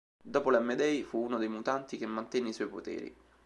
[0.23, 3.15] Dopo l'M-Day fu uno dei mutanti che mantenne i suoi poteri.